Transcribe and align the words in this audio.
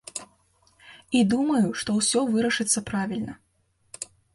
І 1.19 1.21
думаю, 1.35 1.63
што 1.83 1.89
ўсё 2.01 2.19
вырашыцца 2.33 2.87
правільна. 2.93 3.33